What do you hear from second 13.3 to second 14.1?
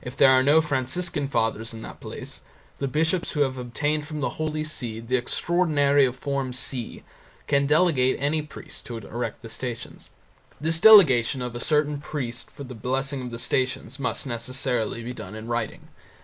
the Stations